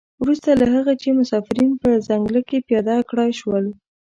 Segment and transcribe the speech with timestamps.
[0.21, 3.65] وروسته له هغه چې مسافرین په ځنګله کې پیاده کړای شول.